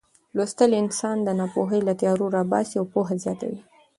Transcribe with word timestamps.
لوستل 0.37 0.71
انسان 0.81 1.17
د 1.23 1.29
ناپوهۍ 1.39 1.79
له 1.87 1.93
تیارو 2.01 2.25
راباسي 2.35 2.75
او 2.79 2.85
پوهه 2.93 3.15
زیاتوي. 3.23 3.59